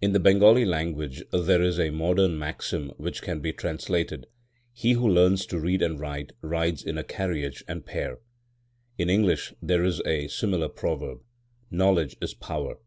In 0.00 0.12
the 0.12 0.18
Bengali 0.18 0.64
language 0.64 1.22
there 1.30 1.62
is 1.62 1.78
a 1.78 1.90
modern 1.90 2.36
maxim 2.36 2.90
which 2.96 3.22
can 3.22 3.38
be 3.38 3.52
translated, 3.52 4.26
"He 4.72 4.90
who 4.94 5.06
learns 5.08 5.46
to 5.46 5.60
read 5.60 5.82
and 5.82 6.00
write 6.00 6.32
rides 6.40 6.82
in 6.82 6.98
a 6.98 7.04
carriage 7.04 7.62
and 7.68 7.86
pair." 7.86 8.18
In 8.98 9.08
English 9.08 9.54
there 9.62 9.84
is 9.84 10.02
a 10.04 10.26
similar 10.26 10.68
proverb, 10.68 11.20
"Knowledge 11.70 12.16
is 12.20 12.34
power." 12.34 12.78